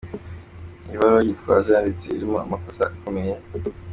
Iyi 0.85 0.95
baruwa 0.99 1.27
Gitwaza 1.29 1.69
yanditse 1.75 2.05
irimo 2.09 2.37
amakosa 2.45 2.81
akomeye. 2.93 3.33